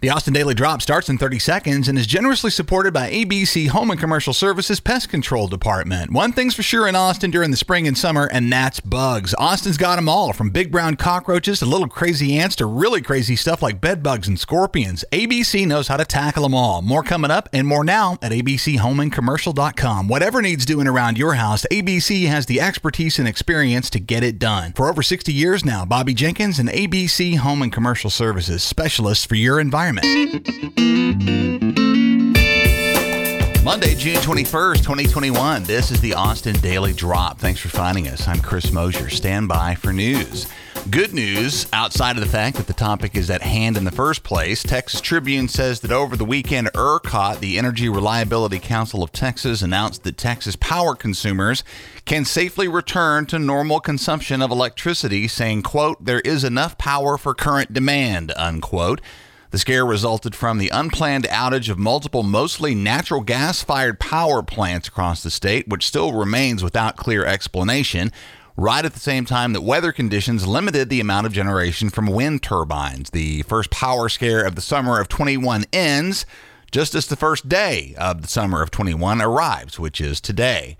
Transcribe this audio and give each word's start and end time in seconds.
The 0.00 0.10
Austin 0.10 0.32
Daily 0.32 0.54
Drop 0.54 0.80
starts 0.80 1.08
in 1.08 1.18
30 1.18 1.40
seconds 1.40 1.88
and 1.88 1.98
is 1.98 2.06
generously 2.06 2.52
supported 2.52 2.94
by 2.94 3.10
ABC 3.10 3.66
Home 3.66 3.90
and 3.90 3.98
Commercial 3.98 4.32
Services 4.32 4.78
Pest 4.78 5.08
Control 5.08 5.48
Department. 5.48 6.12
One 6.12 6.30
thing's 6.30 6.54
for 6.54 6.62
sure 6.62 6.86
in 6.86 6.94
Austin 6.94 7.32
during 7.32 7.50
the 7.50 7.56
spring 7.56 7.88
and 7.88 7.98
summer, 7.98 8.28
and 8.30 8.52
that's 8.52 8.78
bugs. 8.78 9.34
Austin's 9.38 9.76
got 9.76 9.96
them 9.96 10.08
all, 10.08 10.32
from 10.32 10.50
big 10.50 10.70
brown 10.70 10.94
cockroaches 10.94 11.58
to 11.58 11.66
little 11.66 11.88
crazy 11.88 12.38
ants 12.38 12.54
to 12.56 12.66
really 12.66 13.02
crazy 13.02 13.34
stuff 13.34 13.60
like 13.60 13.80
bed 13.80 14.04
bugs 14.04 14.28
and 14.28 14.38
scorpions. 14.38 15.04
ABC 15.10 15.66
knows 15.66 15.88
how 15.88 15.96
to 15.96 16.04
tackle 16.04 16.44
them 16.44 16.54
all. 16.54 16.80
More 16.80 17.02
coming 17.02 17.32
up 17.32 17.48
and 17.52 17.66
more 17.66 17.82
now 17.82 18.18
at 18.22 18.30
abchomeandcommercial.com. 18.30 20.06
Whatever 20.06 20.40
needs 20.40 20.64
doing 20.64 20.86
around 20.86 21.18
your 21.18 21.34
house, 21.34 21.66
ABC 21.72 22.28
has 22.28 22.46
the 22.46 22.60
expertise 22.60 23.18
and 23.18 23.26
experience 23.26 23.90
to 23.90 23.98
get 23.98 24.22
it 24.22 24.38
done. 24.38 24.74
For 24.74 24.88
over 24.88 25.02
60 25.02 25.32
years 25.32 25.64
now, 25.64 25.84
Bobby 25.84 26.14
Jenkins 26.14 26.60
and 26.60 26.68
ABC 26.68 27.38
Home 27.38 27.62
and 27.62 27.72
Commercial 27.72 28.10
Services, 28.10 28.62
specialists 28.62 29.24
for 29.24 29.34
your 29.34 29.58
environment 29.58 29.87
Monday, 33.64 33.94
June 33.94 34.16
21st, 34.16 34.78
2021. 34.78 35.62
This 35.62 35.90
is 35.90 35.98
the 36.02 36.12
Austin 36.12 36.54
Daily 36.56 36.92
Drop. 36.92 37.38
Thanks 37.38 37.60
for 37.60 37.70
finding 37.70 38.06
us. 38.08 38.28
I'm 38.28 38.40
Chris 38.40 38.70
Mosier. 38.70 39.08
Stand 39.08 39.48
by 39.48 39.74
for 39.76 39.94
news. 39.94 40.46
Good 40.90 41.14
news, 41.14 41.66
outside 41.72 42.16
of 42.16 42.22
the 42.22 42.28
fact 42.28 42.58
that 42.58 42.66
the 42.66 42.74
topic 42.74 43.16
is 43.16 43.30
at 43.30 43.40
hand 43.40 43.78
in 43.78 43.84
the 43.84 43.90
first 43.90 44.24
place, 44.24 44.62
Texas 44.62 45.00
Tribune 45.00 45.48
says 45.48 45.80
that 45.80 45.92
over 45.92 46.16
the 46.16 46.24
weekend, 46.24 46.68
ERCOT, 46.74 47.40
the 47.40 47.56
Energy 47.56 47.88
Reliability 47.88 48.58
Council 48.58 49.02
of 49.02 49.10
Texas, 49.10 49.62
announced 49.62 50.02
that 50.04 50.18
Texas 50.18 50.56
power 50.56 50.94
consumers 50.94 51.64
can 52.04 52.26
safely 52.26 52.68
return 52.68 53.24
to 53.24 53.38
normal 53.38 53.80
consumption 53.80 54.42
of 54.42 54.50
electricity, 54.50 55.26
saying, 55.28 55.62
quote, 55.62 56.04
there 56.04 56.20
is 56.20 56.44
enough 56.44 56.76
power 56.76 57.16
for 57.16 57.34
current 57.34 57.72
demand, 57.72 58.34
unquote. 58.36 59.00
The 59.50 59.58
scare 59.58 59.86
resulted 59.86 60.34
from 60.34 60.58
the 60.58 60.68
unplanned 60.68 61.24
outage 61.24 61.70
of 61.70 61.78
multiple 61.78 62.22
mostly 62.22 62.74
natural 62.74 63.22
gas 63.22 63.62
fired 63.62 63.98
power 63.98 64.42
plants 64.42 64.88
across 64.88 65.22
the 65.22 65.30
state, 65.30 65.66
which 65.68 65.86
still 65.86 66.12
remains 66.12 66.62
without 66.62 66.96
clear 66.96 67.24
explanation, 67.24 68.12
right 68.58 68.84
at 68.84 68.92
the 68.92 69.00
same 69.00 69.24
time 69.24 69.54
that 69.54 69.62
weather 69.62 69.90
conditions 69.90 70.46
limited 70.46 70.90
the 70.90 71.00
amount 71.00 71.26
of 71.26 71.32
generation 71.32 71.88
from 71.88 72.06
wind 72.06 72.42
turbines. 72.42 73.08
The 73.10 73.40
first 73.42 73.70
power 73.70 74.10
scare 74.10 74.44
of 74.44 74.54
the 74.54 74.60
summer 74.60 75.00
of 75.00 75.08
21 75.08 75.64
ends 75.72 76.26
just 76.70 76.94
as 76.94 77.06
the 77.06 77.16
first 77.16 77.48
day 77.48 77.94
of 77.96 78.20
the 78.20 78.28
summer 78.28 78.60
of 78.60 78.70
21 78.70 79.22
arrives, 79.22 79.78
which 79.78 79.98
is 79.98 80.20
today. 80.20 80.76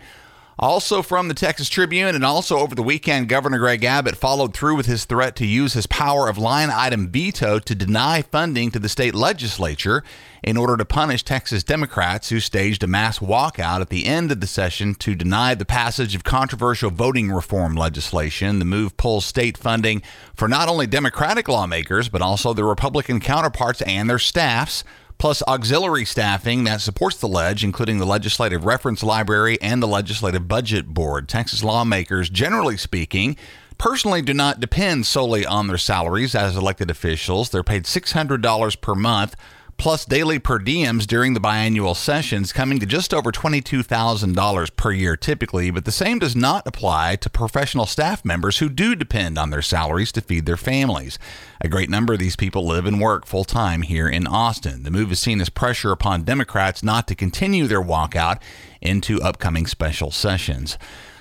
Also 0.60 1.02
from 1.02 1.28
the 1.28 1.34
Texas 1.34 1.68
Tribune 1.68 2.16
and 2.16 2.24
also 2.24 2.58
over 2.58 2.74
the 2.74 2.82
weekend, 2.82 3.28
Governor 3.28 3.58
Greg 3.58 3.84
Abbott 3.84 4.16
followed 4.16 4.52
through 4.52 4.74
with 4.74 4.86
his 4.86 5.04
threat 5.04 5.36
to 5.36 5.46
use 5.46 5.74
his 5.74 5.86
power 5.86 6.28
of 6.28 6.36
line 6.36 6.68
item 6.68 7.08
veto 7.08 7.60
to 7.60 7.74
deny 7.76 8.22
funding 8.22 8.72
to 8.72 8.80
the 8.80 8.88
state 8.88 9.14
legislature 9.14 10.02
in 10.42 10.56
order 10.56 10.76
to 10.76 10.84
punish 10.84 11.22
Texas 11.22 11.62
Democrats 11.62 12.30
who 12.30 12.40
staged 12.40 12.82
a 12.82 12.88
mass 12.88 13.20
walkout 13.20 13.80
at 13.80 13.88
the 13.88 14.06
end 14.06 14.32
of 14.32 14.40
the 14.40 14.48
session 14.48 14.96
to 14.96 15.14
deny 15.14 15.54
the 15.54 15.64
passage 15.64 16.16
of 16.16 16.24
controversial 16.24 16.90
voting 16.90 17.30
reform 17.30 17.76
legislation. 17.76 18.58
The 18.58 18.64
move 18.64 18.96
pulls 18.96 19.24
state 19.24 19.56
funding 19.56 20.02
for 20.34 20.48
not 20.48 20.68
only 20.68 20.88
Democratic 20.88 21.46
lawmakers, 21.46 22.08
but 22.08 22.22
also 22.22 22.52
their 22.52 22.64
Republican 22.64 23.20
counterparts 23.20 23.80
and 23.82 24.10
their 24.10 24.18
staffs 24.18 24.82
plus 25.18 25.42
auxiliary 25.48 26.04
staffing 26.04 26.64
that 26.64 26.80
supports 26.80 27.16
the 27.18 27.28
Lege, 27.28 27.64
including 27.64 27.98
the 27.98 28.06
Legislative 28.06 28.64
Reference 28.64 29.02
Library 29.02 29.60
and 29.60 29.82
the 29.82 29.88
Legislative 29.88 30.48
Budget 30.48 30.88
Board. 30.88 31.28
Texas 31.28 31.64
lawmakers, 31.64 32.30
generally 32.30 32.76
speaking, 32.76 33.36
personally 33.76 34.22
do 34.22 34.32
not 34.32 34.60
depend 34.60 35.06
solely 35.06 35.44
on 35.44 35.66
their 35.66 35.78
salaries 35.78 36.34
as 36.34 36.56
elected 36.56 36.90
officials. 36.90 37.50
They're 37.50 37.62
paid 37.62 37.84
$600 37.84 38.80
per 38.80 38.94
month 38.94 39.36
plus 39.78 40.04
daily 40.04 40.40
per 40.40 40.58
diems 40.58 41.06
during 41.06 41.32
the 41.34 41.40
biannual 41.40 41.96
sessions, 41.96 42.52
coming 42.52 42.80
to 42.80 42.84
just 42.84 43.14
over 43.14 43.30
$22,000 43.30 44.76
per 44.76 44.92
year 44.92 45.16
typically, 45.16 45.70
but 45.70 45.84
the 45.84 45.92
same 45.92 46.18
does 46.18 46.34
not 46.34 46.66
apply 46.66 47.14
to 47.16 47.30
professional 47.30 47.86
staff 47.86 48.24
members 48.24 48.58
who 48.58 48.68
do 48.68 48.96
depend 48.96 49.38
on 49.38 49.50
their 49.50 49.62
salaries 49.62 50.10
to 50.12 50.20
feed 50.20 50.44
their 50.46 50.56
families. 50.56 51.18
A 51.60 51.68
great 51.68 51.88
number 51.88 52.12
of 52.12 52.18
these 52.18 52.36
people 52.36 52.66
live 52.66 52.86
and 52.86 53.00
work 53.00 53.24
full 53.24 53.44
time 53.44 53.82
here 53.82 54.08
in 54.08 54.26
Austin. 54.26 54.82
The 54.82 54.90
move 54.90 55.12
is 55.12 55.20
seen 55.20 55.40
as 55.40 55.48
pressure 55.48 55.92
upon 55.92 56.24
Democrats 56.24 56.82
not 56.82 57.06
to 57.08 57.14
continue 57.14 57.66
their 57.68 57.82
walkout 57.82 58.42
into 58.80 59.22
upcoming 59.22 59.66
special 59.66 60.10
sessions. 60.10 60.76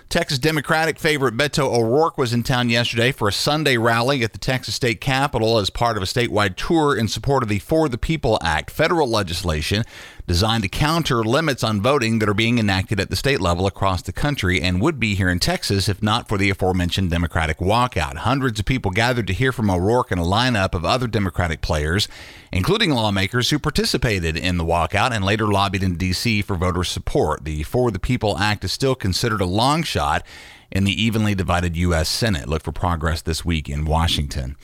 Texas 0.10 0.40
Democratic 0.40 1.00
favorite 1.00 1.36
Beto 1.36 1.66
O'Rourke 1.66 2.18
was 2.18 2.32
in 2.32 2.42
town 2.42 2.70
yesterday 2.70 3.12
for 3.12 3.28
a 3.28 3.34
Sunday 3.34 3.76
rally 3.76 4.24
at 4.24 4.32
the 4.32 4.40
Texas 4.40 4.74
State 4.74 5.02
Capitol 5.02 5.58
as 5.58 5.70
part 5.70 5.98
of 5.98 6.04
a 6.04 6.06
statewide 6.06 6.56
tour 6.56 6.96
in 6.96 7.10
support 7.10 7.44
of 7.44 7.50
the 7.50 7.60
For 7.60 7.90
the 7.90 7.98
People 7.98 8.40
Act, 8.42 8.72
federal 8.72 9.10
legislation 9.10 9.84
designed 10.26 10.64
to 10.64 10.70
counter 10.70 11.24
limits 11.24 11.64
on 11.64 11.82
voting 11.82 12.20
that 12.20 12.28
are 12.28 12.34
being 12.34 12.60
enacted 12.60 13.00
at 13.00 13.10
the 13.10 13.16
state 13.16 13.40
level 13.40 13.66
across 13.66 14.02
the 14.02 14.12
country 14.12 14.62
and 14.62 14.82
would 14.82 15.00
be 15.00 15.16
here 15.16 15.30
in 15.30 15.40
Texas 15.40 15.88
if 15.88 16.04
not 16.04 16.28
for 16.28 16.38
the 16.38 16.50
aforementioned 16.50 17.10
Democratic 17.10 17.60
walkout. 17.60 18.18
Hundreds 18.18 18.60
of 18.60 18.66
people 18.66 18.92
gathered 18.92 19.28
to 19.28 19.34
hear 19.34 19.54
from 19.54 19.70
O'Rourke 19.70 20.12
and 20.12 20.20
a 20.20 20.26
lineup 20.26 20.74
of 20.74 20.84
other 20.84 21.08
Democratic 21.08 21.62
players, 21.62 22.10
including 22.52 22.92
lawmakers 22.92 23.50
who 23.50 23.60
participated 23.60 24.36
in 24.36 24.58
the 24.58 24.66
walkout 24.66 25.12
and 25.12 25.24
later 25.24 25.48
lobbied 25.48 25.84
in 25.84 25.96
D.C. 25.96 26.42
for 26.42 26.58
voter 26.58 26.84
support. 26.84 27.46
The 27.46 27.64
For 27.64 27.90
the 27.90 28.00
People 28.00 28.38
Act 28.38 28.66
is 28.66 28.74
still 28.74 28.96
considered 28.96 29.40
a 29.40 29.46
long 29.46 29.84
shot 29.84 29.97
in 30.72 30.84
the 30.84 31.02
evenly 31.02 31.36
divided 31.36 31.76
U.S. 31.78 32.10
Senate. 32.10 32.48
Look 32.48 32.64
for 32.64 32.72
progress 32.72 33.22
this 33.22 33.44
week 33.44 33.70
in 33.70 33.86
Washington. 33.86 34.56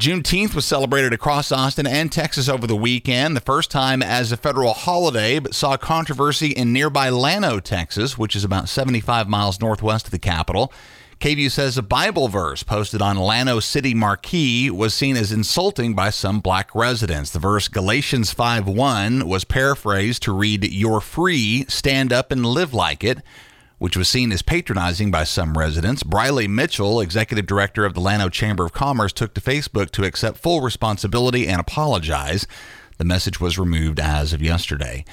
Juneteenth 0.00 0.54
was 0.54 0.64
celebrated 0.64 1.12
across 1.12 1.52
Austin 1.52 1.86
and 1.86 2.10
Texas 2.10 2.48
over 2.48 2.66
the 2.66 2.74
weekend, 2.74 3.36
the 3.36 3.40
first 3.40 3.70
time 3.70 4.02
as 4.02 4.32
a 4.32 4.36
federal 4.36 4.72
holiday, 4.72 5.38
but 5.38 5.54
saw 5.54 5.76
controversy 5.76 6.48
in 6.48 6.72
nearby 6.72 7.08
Llano, 7.08 7.60
Texas, 7.60 8.16
which 8.18 8.34
is 8.34 8.42
about 8.42 8.68
75 8.68 9.28
miles 9.28 9.60
northwest 9.60 10.06
of 10.06 10.10
the 10.10 10.18
capital. 10.18 10.72
KVUE 11.20 11.52
says 11.52 11.78
a 11.78 11.82
Bible 11.82 12.26
verse 12.26 12.64
posted 12.64 13.00
on 13.00 13.16
Llano 13.16 13.60
City 13.60 13.94
Marquee 13.94 14.70
was 14.70 14.92
seen 14.92 15.16
as 15.16 15.30
insulting 15.30 15.94
by 15.94 16.10
some 16.10 16.40
black 16.40 16.74
residents. 16.74 17.30
The 17.30 17.38
verse 17.38 17.68
Galatians 17.68 18.34
5:1 18.34 19.28
was 19.28 19.44
paraphrased 19.44 20.24
to 20.24 20.32
read, 20.32 20.64
"You're 20.64 21.00
free, 21.00 21.64
stand 21.68 22.12
up 22.12 22.32
and 22.32 22.44
live 22.44 22.74
like 22.74 23.04
it." 23.04 23.18
Which 23.82 23.96
was 23.96 24.08
seen 24.08 24.30
as 24.30 24.42
patronizing 24.42 25.10
by 25.10 25.24
some 25.24 25.58
residents. 25.58 26.04
Briley 26.04 26.46
Mitchell, 26.46 27.00
executive 27.00 27.46
director 27.46 27.84
of 27.84 27.94
the 27.94 28.00
Llano 28.00 28.28
Chamber 28.28 28.64
of 28.64 28.72
Commerce, 28.72 29.12
took 29.12 29.34
to 29.34 29.40
Facebook 29.40 29.90
to 29.90 30.04
accept 30.04 30.38
full 30.38 30.60
responsibility 30.60 31.48
and 31.48 31.60
apologize. 31.60 32.46
The 32.98 33.04
message 33.04 33.40
was 33.40 33.58
removed 33.58 33.98
as 33.98 34.32
of 34.32 34.40
yesterday. 34.40 35.04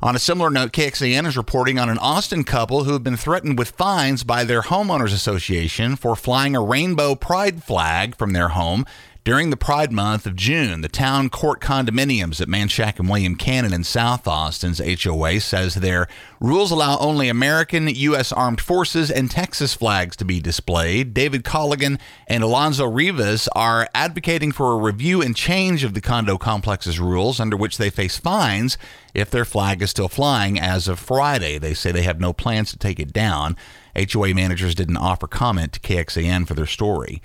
On 0.00 0.16
a 0.16 0.18
similar 0.18 0.48
note, 0.48 0.72
KXAN 0.72 1.26
is 1.26 1.36
reporting 1.36 1.78
on 1.78 1.90
an 1.90 1.98
Austin 1.98 2.44
couple 2.44 2.84
who 2.84 2.94
have 2.94 3.04
been 3.04 3.18
threatened 3.18 3.58
with 3.58 3.72
fines 3.72 4.24
by 4.24 4.42
their 4.42 4.62
homeowners 4.62 5.12
association 5.12 5.94
for 5.94 6.16
flying 6.16 6.56
a 6.56 6.62
rainbow 6.62 7.14
pride 7.14 7.62
flag 7.62 8.16
from 8.16 8.32
their 8.32 8.48
home 8.48 8.86
during 9.24 9.48
the 9.48 9.56
Pride 9.56 9.90
Month 9.90 10.26
of 10.26 10.36
June, 10.36 10.82
the 10.82 10.88
town 10.88 11.30
court 11.30 11.58
condominiums 11.58 12.42
at 12.42 12.48
Manchac 12.48 12.98
and 12.98 13.08
William 13.08 13.36
Cannon 13.36 13.72
in 13.72 13.82
South 13.82 14.28
Austin's 14.28 14.82
HOA 15.02 15.40
says 15.40 15.76
their 15.76 16.08
rules 16.40 16.70
allow 16.70 16.98
only 16.98 17.30
American, 17.30 17.88
U.S. 17.88 18.32
Armed 18.32 18.60
Forces, 18.60 19.10
and 19.10 19.30
Texas 19.30 19.72
flags 19.72 20.14
to 20.16 20.26
be 20.26 20.40
displayed. 20.40 21.14
David 21.14 21.42
Colligan 21.42 21.98
and 22.26 22.44
Alonzo 22.44 22.86
Rivas 22.86 23.48
are 23.56 23.88
advocating 23.94 24.52
for 24.52 24.72
a 24.72 24.76
review 24.76 25.22
and 25.22 25.34
change 25.34 25.84
of 25.84 25.94
the 25.94 26.02
condo 26.02 26.36
complex's 26.36 27.00
rules, 27.00 27.40
under 27.40 27.56
which 27.56 27.78
they 27.78 27.88
face 27.88 28.18
fines 28.18 28.76
if 29.14 29.30
their 29.30 29.46
flag 29.46 29.80
is 29.80 29.88
still 29.88 30.08
flying 30.08 30.60
as 30.60 30.86
of 30.86 30.98
Friday. 30.98 31.56
They 31.56 31.72
say 31.72 31.92
they 31.92 32.02
have 32.02 32.20
no 32.20 32.34
plans 32.34 32.72
to 32.72 32.78
take 32.78 33.00
it 33.00 33.14
down. 33.14 33.56
HOA 33.96 34.34
managers 34.34 34.74
didn't 34.74 34.98
offer 34.98 35.26
comment 35.26 35.72
to 35.72 35.80
KXAN 35.80 36.46
for 36.46 36.52
their 36.52 36.66
story. 36.66 37.22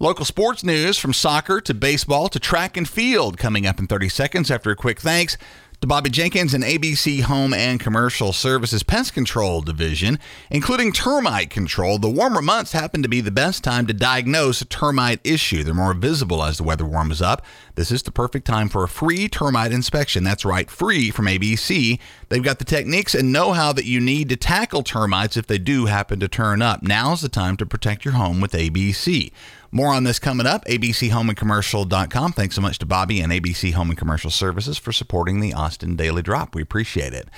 Local 0.00 0.24
sports 0.24 0.62
news 0.62 0.96
from 0.96 1.12
soccer 1.12 1.60
to 1.60 1.74
baseball 1.74 2.28
to 2.28 2.38
track 2.38 2.76
and 2.76 2.88
field 2.88 3.36
coming 3.36 3.66
up 3.66 3.80
in 3.80 3.88
30 3.88 4.08
seconds 4.08 4.48
after 4.48 4.70
a 4.70 4.76
quick 4.76 5.00
thanks 5.00 5.36
to 5.80 5.88
Bobby 5.88 6.08
Jenkins 6.08 6.54
and 6.54 6.62
ABC 6.62 7.22
Home 7.22 7.52
and 7.52 7.80
Commercial 7.80 8.32
Services 8.32 8.84
Pest 8.84 9.12
Control 9.12 9.60
Division, 9.60 10.20
including 10.50 10.92
termite 10.92 11.50
control. 11.50 11.98
The 11.98 12.08
warmer 12.08 12.42
months 12.42 12.72
happen 12.72 13.02
to 13.02 13.08
be 13.08 13.20
the 13.20 13.32
best 13.32 13.64
time 13.64 13.86
to 13.86 13.92
diagnose 13.92 14.60
a 14.60 14.64
termite 14.64 15.20
issue. 15.24 15.64
They're 15.64 15.74
more 15.74 15.94
visible 15.94 16.44
as 16.44 16.58
the 16.58 16.64
weather 16.64 16.84
warms 16.84 17.20
up. 17.20 17.44
This 17.74 17.90
is 17.90 18.02
the 18.02 18.12
perfect 18.12 18.44
time 18.46 18.68
for 18.68 18.84
a 18.84 18.88
free 18.88 19.28
termite 19.28 19.72
inspection. 19.72 20.22
That's 20.22 20.44
right, 20.44 20.70
free 20.70 21.10
from 21.10 21.26
ABC. 21.26 21.98
They've 22.28 22.42
got 22.42 22.60
the 22.60 22.64
techniques 22.64 23.16
and 23.16 23.32
know 23.32 23.52
how 23.52 23.72
that 23.72 23.84
you 23.84 24.00
need 24.00 24.28
to 24.28 24.36
tackle 24.36 24.82
termites 24.82 25.36
if 25.36 25.46
they 25.46 25.58
do 25.58 25.86
happen 25.86 26.20
to 26.20 26.28
turn 26.28 26.62
up. 26.62 26.82
Now's 26.84 27.20
the 27.20 27.28
time 27.28 27.56
to 27.56 27.66
protect 27.66 28.04
your 28.04 28.14
home 28.14 28.40
with 28.40 28.52
ABC. 28.52 29.32
More 29.70 29.92
on 29.92 30.04
this 30.04 30.18
coming 30.18 30.46
up. 30.46 30.64
ABCHomeandCommercial.com. 30.64 32.32
Thanks 32.32 32.54
so 32.54 32.60
much 32.60 32.78
to 32.78 32.86
Bobby 32.86 33.20
and 33.20 33.32
ABC 33.32 33.72
Home 33.72 33.90
and 33.90 33.98
Commercial 33.98 34.30
Services 34.30 34.78
for 34.78 34.92
supporting 34.92 35.40
the 35.40 35.52
Austin 35.52 35.96
Daily 35.96 36.22
Drop. 36.22 36.54
We 36.54 36.62
appreciate 36.62 37.12
it. 37.12 37.28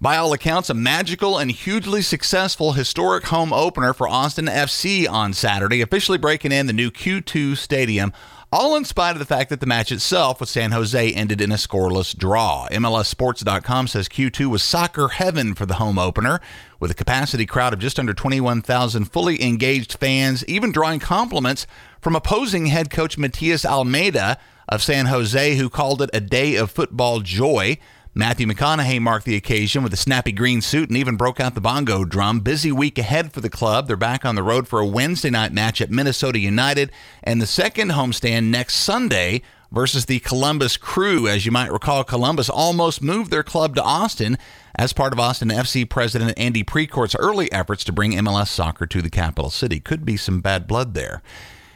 By 0.00 0.16
all 0.16 0.32
accounts, 0.32 0.70
a 0.70 0.74
magical 0.74 1.38
and 1.38 1.50
hugely 1.50 2.02
successful 2.02 2.72
historic 2.72 3.24
home 3.24 3.52
opener 3.52 3.94
for 3.94 4.08
Austin 4.08 4.46
FC 4.46 5.08
on 5.08 5.32
Saturday, 5.32 5.80
officially 5.80 6.18
breaking 6.18 6.52
in 6.52 6.66
the 6.66 6.72
new 6.72 6.90
Q2 6.90 7.56
Stadium 7.56 8.12
all 8.54 8.76
in 8.76 8.84
spite 8.84 9.16
of 9.16 9.18
the 9.18 9.24
fact 9.24 9.50
that 9.50 9.58
the 9.58 9.66
match 9.66 9.90
itself 9.90 10.38
with 10.38 10.48
San 10.48 10.70
Jose 10.70 11.12
ended 11.12 11.40
in 11.40 11.50
a 11.50 11.56
scoreless 11.56 12.16
draw. 12.16 12.68
MLSSports.com 12.70 13.88
says 13.88 14.08
Q2 14.08 14.46
was 14.46 14.62
soccer 14.62 15.08
heaven 15.08 15.54
for 15.54 15.66
the 15.66 15.74
home 15.74 15.98
opener, 15.98 16.40
with 16.78 16.92
a 16.92 16.94
capacity 16.94 17.46
crowd 17.46 17.72
of 17.72 17.80
just 17.80 17.98
under 17.98 18.14
21,000 18.14 19.06
fully 19.06 19.42
engaged 19.42 19.94
fans, 19.94 20.44
even 20.46 20.70
drawing 20.70 21.00
compliments 21.00 21.66
from 22.00 22.14
opposing 22.14 22.66
head 22.66 22.90
coach 22.90 23.18
Matias 23.18 23.66
Almeyda 23.66 24.38
of 24.68 24.84
San 24.84 25.06
Jose, 25.06 25.56
who 25.56 25.68
called 25.68 26.00
it 26.00 26.10
a 26.12 26.20
day 26.20 26.54
of 26.54 26.70
football 26.70 27.18
joy. 27.18 27.76
Matthew 28.16 28.46
McConaughey 28.46 29.00
marked 29.00 29.26
the 29.26 29.34
occasion 29.34 29.82
with 29.82 29.92
a 29.92 29.96
snappy 29.96 30.30
green 30.30 30.60
suit 30.60 30.88
and 30.88 30.96
even 30.96 31.16
broke 31.16 31.40
out 31.40 31.56
the 31.56 31.60
bongo 31.60 32.04
drum. 32.04 32.38
Busy 32.38 32.70
week 32.70 32.96
ahead 32.96 33.32
for 33.32 33.40
the 33.40 33.50
club. 33.50 33.88
They're 33.88 33.96
back 33.96 34.24
on 34.24 34.36
the 34.36 34.42
road 34.44 34.68
for 34.68 34.78
a 34.78 34.86
Wednesday 34.86 35.30
night 35.30 35.52
match 35.52 35.80
at 35.80 35.90
Minnesota 35.90 36.38
United 36.38 36.92
and 37.24 37.42
the 37.42 37.46
second 37.46 37.90
homestand 37.90 38.50
next 38.50 38.76
Sunday 38.76 39.42
versus 39.72 40.06
the 40.06 40.20
Columbus 40.20 40.76
Crew. 40.76 41.26
As 41.26 41.44
you 41.44 41.50
might 41.50 41.72
recall, 41.72 42.04
Columbus 42.04 42.48
almost 42.48 43.02
moved 43.02 43.32
their 43.32 43.42
club 43.42 43.74
to 43.74 43.82
Austin 43.82 44.38
as 44.76 44.92
part 44.92 45.12
of 45.12 45.18
Austin 45.18 45.48
FC 45.48 45.88
president 45.88 46.38
Andy 46.38 46.62
Precourt's 46.62 47.16
early 47.18 47.50
efforts 47.50 47.82
to 47.82 47.92
bring 47.92 48.12
MLS 48.12 48.46
soccer 48.46 48.86
to 48.86 49.02
the 49.02 49.10
capital 49.10 49.50
city. 49.50 49.80
Could 49.80 50.04
be 50.04 50.16
some 50.16 50.40
bad 50.40 50.68
blood 50.68 50.94
there. 50.94 51.20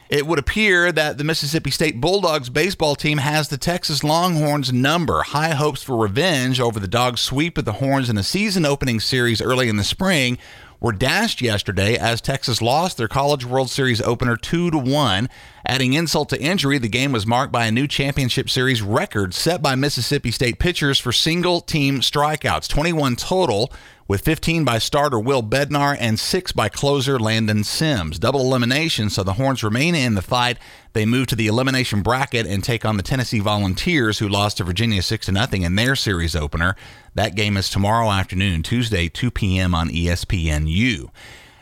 It 0.09 0.27
would 0.27 0.39
appear 0.39 0.91
that 0.91 1.19
the 1.19 1.25
Mississippi 1.25 1.71
State 1.71 2.01
Bulldogs 2.01 2.49
baseball 2.49 2.97
team 2.97 3.19
has 3.19 3.49
the 3.49 3.59
Texas 3.59 4.03
Longhorns 4.03 4.73
number. 4.73 5.23
High 5.23 5.51
hopes 5.51 5.83
for 5.83 5.99
revenge 5.99 6.61
over 6.61 6.81
the 6.81 6.89
Dogs' 6.89 7.21
sweep 7.21 7.59
of 7.59 7.67
the 7.67 7.75
Horns 7.75 8.09
in 8.09 8.17
a 8.17 8.23
season 8.23 8.65
opening 8.65 9.01
series 9.01 9.43
early 9.43 9.69
in 9.69 9.77
the 9.77 9.85
spring 9.85 10.39
were 10.81 10.93
dashed 10.93 11.41
yesterday 11.41 11.97
as 11.97 12.21
Texas 12.21 12.63
lost 12.63 12.97
their 12.97 13.09
College 13.09 13.45
World 13.45 13.71
Series 13.71 14.01
opener 14.03 14.37
2 14.37 14.71
to 14.71 14.79
1. 14.79 15.29
Adding 15.67 15.93
insult 15.93 16.29
to 16.31 16.41
injury, 16.41 16.79
the 16.79 16.89
game 16.89 17.13
was 17.13 17.27
marked 17.27 17.53
by 17.53 17.67
a 17.67 17.73
new 17.73 17.87
championship 17.87 18.49
series 18.49 18.81
record 18.81 19.35
set 19.35 19.61
by 19.61 19.75
Mississippi 19.75 20.31
State 20.31 20.59
pitchers 20.59 20.99
for 20.99 21.13
single 21.13 21.61
team 21.61 22.01
strikeouts, 22.01 22.69
21 22.69 23.17
total 23.17 23.73
with 24.07 24.23
15 24.23 24.65
by 24.65 24.79
starter 24.79 25.21
Will 25.21 25.43
Bednar 25.43 25.97
and 26.01 26.19
6 26.19 26.53
by 26.53 26.71
closer 26.71 27.19
Landon 27.19 27.63
Sims. 27.63 28.19
Double 28.19 28.41
elimination, 28.41 29.11
so 29.11 29.23
the 29.23 29.35
Horns 29.35 29.63
remain 29.63 29.95
in 29.95 30.15
the 30.15 30.23
fight. 30.23 30.59
They 30.93 31.07
move 31.07 31.27
to 31.29 31.37
the 31.37 31.47
elimination 31.47 32.03
bracket 32.03 32.47
and 32.47 32.65
take 32.65 32.85
on 32.85 32.97
the 32.97 33.03
Tennessee 33.03 33.41
Volunteers, 33.41 34.19
who 34.19 34.29
lost 34.29 34.57
to 34.57 34.65
Virginia 34.65 35.03
6 35.03 35.27
0 35.27 35.47
in 35.53 35.75
their 35.75 35.95
series 35.95 36.35
opener. 36.35 36.77
That 37.15 37.35
game 37.35 37.57
is 37.57 37.69
tomorrow 37.69 38.11
afternoon, 38.11 38.63
Tuesday, 38.63 39.09
2 39.09 39.31
p.m. 39.31 39.75
on 39.75 39.89
ESPNU. 39.89 41.11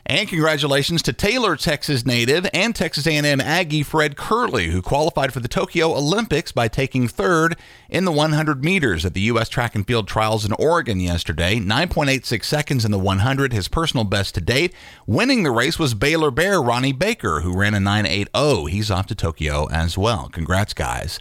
And 0.09 0.29
congratulations 0.29 1.03
to 1.03 1.13
Taylor, 1.13 1.57
Texas 1.57 2.07
native, 2.07 2.47
and 2.55 2.77
Texas 2.77 3.09
A&M 3.09 3.41
Aggie 3.41 3.83
Fred 3.83 4.15
Kerley, 4.15 4.71
who 4.71 4.81
qualified 4.81 5.33
for 5.33 5.41
the 5.41 5.49
Tokyo 5.49 5.97
Olympics 5.97 6.53
by 6.53 6.69
taking 6.69 7.09
third 7.09 7.57
in 7.91 8.05
the 8.05 8.13
100 8.13 8.65
meters 8.65 9.05
at 9.05 9.15
the 9.15 9.23
U.S. 9.23 9.49
Track 9.49 9.75
and 9.75 9.85
Field 9.85 10.07
Trials 10.07 10.45
in 10.45 10.53
Oregon 10.53 11.01
yesterday. 11.01 11.59
9.86 11.59 12.45
seconds 12.45 12.85
in 12.85 12.93
the 12.93 13.01
100, 13.01 13.53
his 13.53 13.67
personal 13.67 14.05
best 14.05 14.37
to 14.37 14.41
date. 14.41 14.73
Winning 15.09 15.43
the 15.43 15.51
race 15.51 15.77
was 15.77 15.95
Baylor 15.95 16.31
Bear 16.31 16.63
Ronnie 16.63 16.93
Baker, 16.93 17.41
who 17.41 17.59
ran 17.59 17.75
a 17.75 17.79
9.80. 17.79 18.71
He's 18.71 18.93
off 18.93 19.09
to 19.09 19.17
Tokyo 19.17 19.69
as 19.71 19.99
well. 19.99 20.29
Congrats, 20.29 20.73
guys. 20.73 21.19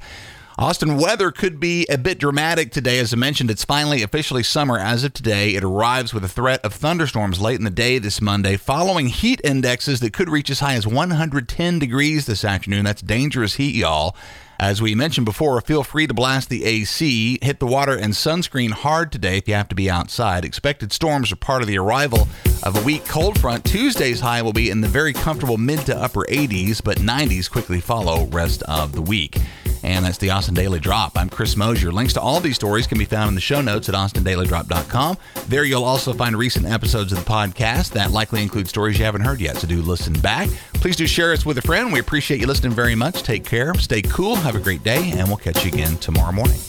Austin 0.57 0.95
weather 0.95 1.31
could 1.31 1.59
be 1.59 1.85
a 1.87 1.97
bit 1.97 2.17
dramatic 2.17 2.71
today. 2.71 2.99
As 2.99 3.13
I 3.13 3.17
mentioned, 3.17 3.51
it's 3.51 3.65
finally 3.65 4.01
officially 4.01 4.41
summer 4.41 4.79
as 4.79 5.03
of 5.03 5.11
today. 5.11 5.53
It 5.53 5.65
arrives 5.65 6.13
with 6.13 6.23
a 6.23 6.29
threat 6.29 6.63
of 6.63 6.73
thunderstorms 6.73 7.41
late 7.41 7.59
in 7.59 7.65
the 7.65 7.69
day 7.69 7.99
this 7.99 8.21
Monday, 8.21 8.55
following 8.55 9.07
heat 9.07 9.41
indexes 9.43 9.99
that 9.99 10.13
could 10.13 10.29
reach 10.29 10.49
as 10.49 10.61
high 10.61 10.75
as 10.75 10.87
110 10.87 11.79
degrees 11.79 12.25
this 12.25 12.45
afternoon. 12.45 12.85
That's 12.85 13.01
dangerous 13.01 13.55
heat, 13.55 13.75
y'all. 13.75 14.15
As 14.57 14.81
we 14.81 14.95
mentioned 14.95 15.25
before, 15.25 15.59
feel 15.59 15.83
free 15.83 16.07
to 16.07 16.13
blast 16.13 16.47
the 16.47 16.63
AC, 16.63 17.37
hit 17.41 17.59
the 17.59 17.67
water 17.67 17.97
and 17.97 18.13
sunscreen 18.13 18.71
hard 18.71 19.11
today 19.11 19.39
if 19.39 19.49
you 19.49 19.55
have 19.55 19.67
to 19.67 19.75
be 19.75 19.89
outside. 19.89 20.45
Expected 20.45 20.93
storms 20.93 21.33
are 21.33 21.35
part 21.35 21.63
of 21.63 21.67
the 21.67 21.77
arrival 21.77 22.29
of 22.63 22.77
a 22.77 22.83
weak 22.85 23.03
cold 23.03 23.37
front. 23.41 23.65
Tuesday's 23.65 24.21
high 24.21 24.41
will 24.41 24.53
be 24.53 24.69
in 24.69 24.79
the 24.79 24.87
very 24.87 25.11
comfortable 25.11 25.57
mid 25.57 25.81
to 25.81 25.97
upper 25.97 26.21
80s, 26.29 26.81
but 26.81 26.99
90s 26.99 27.51
quickly 27.51 27.81
follow 27.81 28.27
rest 28.27 28.63
of 28.63 28.93
the 28.93 29.01
week. 29.01 29.37
And 29.85 30.03
that's 30.03 30.17
the 30.17 30.31
Austin 30.31 30.55
Daily 30.55 30.79
Drop. 30.79 31.15
I'm 31.15 31.29
Chris 31.29 31.55
Mosier. 31.55 31.91
Links 31.91 32.13
to 32.13 32.19
all 32.21 32.39
these 32.39 32.55
stories 32.55 32.87
can 32.87 32.97
be 32.97 33.05
found 33.05 33.29
in 33.29 33.35
the 33.35 33.41
show 33.41 33.61
notes 33.61 33.87
at 33.87 33.93
austindailydrop.com. 33.93 35.15
There 35.47 35.63
you'll 35.63 35.83
also 35.83 36.11
find 36.11 36.35
recent 36.35 36.65
episodes 36.65 37.11
of 37.11 37.19
the 37.19 37.31
podcast 37.31 37.91
that 37.91 38.09
likely 38.09 38.41
include 38.41 38.67
stories 38.67 38.97
you 38.97 39.05
haven't 39.05 39.21
heard 39.21 39.39
yet, 39.39 39.57
so 39.57 39.67
do 39.67 39.83
listen 39.83 40.13
back. 40.21 40.49
Please 40.73 40.95
do 40.95 41.05
share 41.05 41.33
us 41.33 41.45
with 41.45 41.59
a 41.59 41.61
friend. 41.61 41.93
We 41.93 41.99
appreciate 41.99 42.41
you 42.41 42.47
listening 42.47 42.73
very 42.73 42.95
much. 42.95 43.21
Take 43.21 43.45
care, 43.45 43.75
stay 43.75 44.01
cool, 44.01 44.35
have 44.35 44.55
a 44.55 44.59
great 44.59 44.83
day, 44.83 45.11
and 45.11 45.27
we'll 45.27 45.37
catch 45.37 45.63
you 45.63 45.71
again 45.71 45.97
tomorrow 45.97 46.31
morning. 46.31 46.59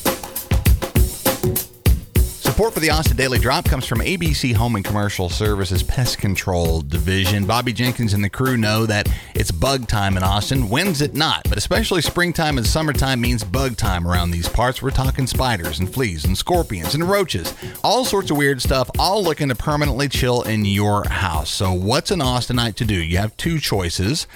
Support 2.56 2.73
for 2.73 2.81
the 2.81 2.88
Austin 2.88 3.19
Daily 3.19 3.38
Drop 3.38 3.67
comes 3.67 3.85
from 3.85 3.99
ABC 3.99 4.55
Home 4.55 4.76
and 4.76 4.85
Commercial 4.85 5.29
Services 5.29 5.82
Pest 5.82 6.17
Control 6.17 6.81
Division. 6.81 7.44
Bobby 7.44 7.75
Jenkins 7.75 8.14
and 8.14 8.25
the 8.25 8.31
crew 8.31 8.56
know 8.56 8.87
that 8.87 9.11
it's 9.35 9.50
bug 9.50 9.87
time 9.88 10.17
in 10.17 10.23
Austin. 10.23 10.70
When's 10.70 11.03
it 11.03 11.12
not? 11.12 11.47
But 11.50 11.58
especially 11.58 12.00
springtime 12.00 12.56
and 12.56 12.67
summertime 12.67 13.20
means 13.20 13.44
bug 13.44 13.76
time 13.76 14.08
around 14.08 14.31
these 14.31 14.49
parts. 14.49 14.81
We're 14.81 14.91
talking 14.91 15.26
spiders 15.26 15.81
and 15.81 15.93
fleas 15.93 16.25
and 16.25 16.37
scorpions 16.37 16.94
and 16.94 17.06
roaches. 17.06 17.53
All 17.85 18.06
sorts 18.06 18.31
of 18.31 18.38
weird 18.38 18.62
stuff, 18.62 18.91
all 18.99 19.23
looking 19.23 19.50
to 19.50 19.55
permanently 19.55 20.09
chill 20.09 20.41
in 20.41 20.64
your 20.64 21.06
house. 21.06 21.50
So, 21.50 21.75
what's 21.75 22.11
an 22.11 22.20
Austinite 22.20 22.76
to 22.76 22.87
do? 22.87 22.94
You 22.94 23.19
have 23.19 23.37
two 23.37 23.61
choices 23.61 24.26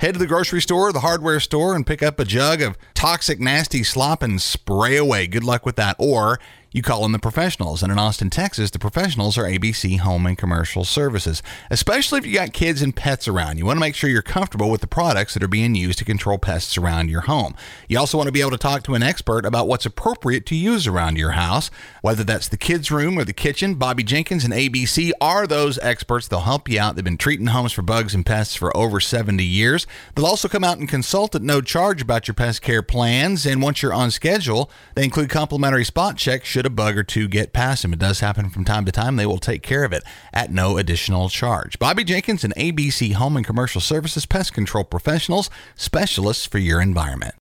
head 0.00 0.14
to 0.14 0.18
the 0.18 0.26
grocery 0.26 0.62
store, 0.62 0.92
the 0.92 1.00
hardware 1.00 1.40
store, 1.40 1.74
and 1.74 1.86
pick 1.86 2.02
up 2.02 2.18
a 2.18 2.24
jug 2.24 2.62
of 2.62 2.76
toxic, 2.94 3.38
nasty 3.38 3.82
slop 3.82 4.22
and 4.22 4.40
spray 4.40 4.96
away. 4.96 5.26
Good 5.26 5.44
luck 5.44 5.66
with 5.66 5.76
that. 5.76 5.94
Or 5.98 6.40
you 6.72 6.82
call 6.82 7.04
in 7.04 7.12
the 7.12 7.18
professionals. 7.18 7.82
And 7.82 7.90
in 7.90 7.98
Austin, 7.98 8.30
Texas, 8.30 8.70
the 8.70 8.78
professionals 8.78 9.36
are 9.36 9.44
ABC 9.44 9.98
Home 9.98 10.26
and 10.26 10.38
Commercial 10.38 10.84
Services. 10.84 11.42
Especially 11.68 12.18
if 12.18 12.26
you 12.26 12.34
got 12.34 12.52
kids 12.52 12.80
and 12.80 12.94
pets 12.94 13.26
around, 13.26 13.58
you 13.58 13.66
want 13.66 13.76
to 13.76 13.80
make 13.80 13.94
sure 13.94 14.08
you're 14.08 14.22
comfortable 14.22 14.70
with 14.70 14.80
the 14.80 14.86
products 14.86 15.34
that 15.34 15.42
are 15.42 15.48
being 15.48 15.74
used 15.74 15.98
to 15.98 16.04
control 16.04 16.38
pests 16.38 16.78
around 16.78 17.10
your 17.10 17.22
home. 17.22 17.56
You 17.88 17.98
also 17.98 18.16
want 18.16 18.28
to 18.28 18.32
be 18.32 18.40
able 18.40 18.52
to 18.52 18.58
talk 18.58 18.84
to 18.84 18.94
an 18.94 19.02
expert 19.02 19.44
about 19.44 19.66
what's 19.66 19.86
appropriate 19.86 20.46
to 20.46 20.54
use 20.54 20.86
around 20.86 21.16
your 21.16 21.32
house, 21.32 21.70
whether 22.02 22.22
that's 22.22 22.48
the 22.48 22.56
kids' 22.56 22.90
room 22.90 23.18
or 23.18 23.24
the 23.24 23.32
kitchen. 23.32 23.74
Bobby 23.74 24.04
Jenkins 24.04 24.44
and 24.44 24.54
ABC 24.54 25.10
are 25.20 25.46
those 25.46 25.78
experts. 25.78 26.28
They'll 26.28 26.40
help 26.40 26.68
you 26.68 26.78
out. 26.78 26.94
They've 26.94 27.04
been 27.04 27.18
treating 27.18 27.48
homes 27.48 27.72
for 27.72 27.82
bugs 27.82 28.14
and 28.14 28.24
pests 28.24 28.54
for 28.54 28.76
over 28.76 29.00
70 29.00 29.44
years. 29.44 29.86
They'll 30.14 30.26
also 30.26 30.48
come 30.48 30.62
out 30.62 30.78
and 30.78 30.88
consult 30.88 31.34
at 31.34 31.42
no 31.42 31.60
charge 31.60 32.00
about 32.00 32.28
your 32.28 32.34
pest 32.34 32.62
care 32.62 32.82
plans. 32.82 33.44
And 33.44 33.60
once 33.60 33.82
you're 33.82 33.92
on 33.92 34.12
schedule, 34.12 34.70
they 34.94 35.04
include 35.04 35.30
complimentary 35.30 35.84
spot 35.84 36.16
checks 36.16 36.48
should 36.60 36.66
a 36.66 36.68
bug 36.68 36.98
or 36.98 37.02
two 37.02 37.26
get 37.26 37.54
past 37.54 37.80
them. 37.80 37.94
It 37.94 37.98
does 37.98 38.20
happen 38.20 38.50
from 38.50 38.66
time 38.66 38.84
to 38.84 38.92
time. 38.92 39.16
They 39.16 39.24
will 39.24 39.38
take 39.38 39.62
care 39.62 39.82
of 39.82 39.94
it 39.94 40.02
at 40.30 40.52
no 40.52 40.76
additional 40.76 41.30
charge. 41.30 41.78
Bobby 41.78 42.04
Jenkins 42.04 42.44
and 42.44 42.54
ABC 42.54 43.14
Home 43.14 43.38
and 43.38 43.46
Commercial 43.46 43.80
Services 43.80 44.26
Pest 44.26 44.52
Control 44.52 44.84
Professionals, 44.84 45.48
specialists 45.74 46.44
for 46.44 46.58
your 46.58 46.82
environment. 46.82 47.34